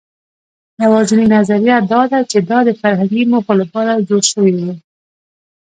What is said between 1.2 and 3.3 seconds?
نظریه دا ده، چې دا د فرهنګي